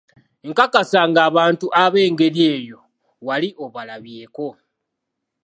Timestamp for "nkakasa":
0.49-1.01